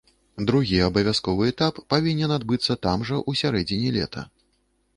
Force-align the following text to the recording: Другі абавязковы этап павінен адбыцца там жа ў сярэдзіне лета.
Другі 0.49 0.77
абавязковы 0.85 1.43
этап 1.51 1.77
павінен 1.95 2.33
адбыцца 2.39 2.79
там 2.89 3.05
жа 3.09 3.15
ў 3.29 3.43
сярэдзіне 3.45 3.89
лета. 3.99 4.27